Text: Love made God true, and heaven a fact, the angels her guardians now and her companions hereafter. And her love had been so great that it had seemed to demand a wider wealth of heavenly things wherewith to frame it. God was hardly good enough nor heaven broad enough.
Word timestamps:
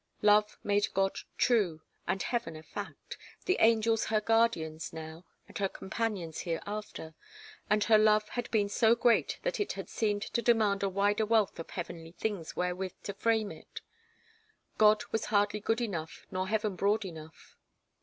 Love 0.23 0.57
made 0.63 0.91
God 0.95 1.17
true, 1.37 1.83
and 2.07 2.23
heaven 2.23 2.55
a 2.55 2.63
fact, 2.63 3.19
the 3.45 3.57
angels 3.59 4.05
her 4.05 4.19
guardians 4.19 4.91
now 4.91 5.27
and 5.47 5.55
her 5.59 5.69
companions 5.69 6.39
hereafter. 6.39 7.13
And 7.69 7.83
her 7.83 7.99
love 7.99 8.29
had 8.29 8.49
been 8.49 8.67
so 8.67 8.95
great 8.95 9.37
that 9.43 9.59
it 9.59 9.73
had 9.73 9.89
seemed 9.89 10.23
to 10.23 10.41
demand 10.41 10.81
a 10.81 10.89
wider 10.89 11.27
wealth 11.27 11.59
of 11.59 11.69
heavenly 11.69 12.13
things 12.13 12.55
wherewith 12.55 12.93
to 13.03 13.13
frame 13.13 13.51
it. 13.51 13.81
God 14.79 15.03
was 15.11 15.25
hardly 15.25 15.59
good 15.59 15.81
enough 15.81 16.25
nor 16.31 16.47
heaven 16.47 16.75
broad 16.75 17.05
enough. 17.05 17.55